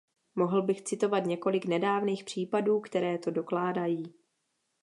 Mohl 0.35 0.61
bych 0.61 0.81
citovat 0.81 1.19
několik 1.25 1.65
nedávných 1.65 2.23
případů, 2.23 2.79
které 2.79 3.17
to 3.17 3.31
dokládají. 3.31 4.13